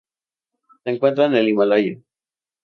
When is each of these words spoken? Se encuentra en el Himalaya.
Se 0.83 0.89
encuentra 0.89 1.25
en 1.27 1.35
el 1.35 1.49
Himalaya. 1.49 1.99